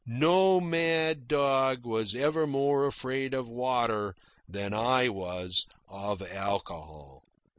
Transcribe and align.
No 0.07 0.59
mad 0.59 1.27
dog 1.27 1.85
was 1.85 2.15
ever 2.15 2.47
more 2.47 2.87
afraid 2.87 3.35
of 3.35 3.47
water 3.49 4.15
than 4.49 4.71
was 4.71 5.67
I 5.87 5.93
of 5.95 6.23
alcohol. 6.27 7.21